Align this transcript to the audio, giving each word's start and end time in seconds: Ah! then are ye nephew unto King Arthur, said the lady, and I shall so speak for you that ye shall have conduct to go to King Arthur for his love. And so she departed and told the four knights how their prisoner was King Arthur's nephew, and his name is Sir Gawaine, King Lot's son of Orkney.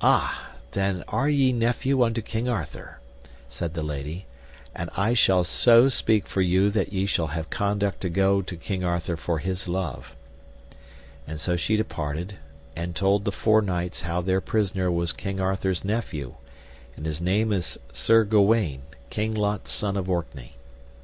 Ah! 0.00 0.50
then 0.72 1.04
are 1.06 1.28
ye 1.28 1.52
nephew 1.52 2.02
unto 2.02 2.20
King 2.20 2.48
Arthur, 2.48 2.98
said 3.48 3.74
the 3.74 3.82
lady, 3.84 4.26
and 4.74 4.90
I 4.96 5.14
shall 5.14 5.44
so 5.44 5.88
speak 5.88 6.26
for 6.26 6.40
you 6.40 6.68
that 6.72 6.92
ye 6.92 7.06
shall 7.06 7.28
have 7.28 7.48
conduct 7.48 8.00
to 8.00 8.08
go 8.08 8.42
to 8.42 8.56
King 8.56 8.82
Arthur 8.82 9.16
for 9.16 9.38
his 9.38 9.68
love. 9.68 10.16
And 11.28 11.38
so 11.38 11.56
she 11.56 11.76
departed 11.76 12.38
and 12.74 12.96
told 12.96 13.24
the 13.24 13.30
four 13.30 13.62
knights 13.62 14.00
how 14.00 14.20
their 14.20 14.40
prisoner 14.40 14.90
was 14.90 15.12
King 15.12 15.38
Arthur's 15.38 15.84
nephew, 15.84 16.34
and 16.96 17.06
his 17.06 17.20
name 17.20 17.52
is 17.52 17.78
Sir 17.92 18.24
Gawaine, 18.24 18.82
King 19.10 19.32
Lot's 19.32 19.70
son 19.72 19.96
of 19.96 20.10
Orkney. 20.10 20.56